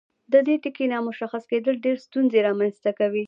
[0.31, 3.19] د دې ټکي نامشخص کیدل ډیرې ستونزې رامنځته کوي.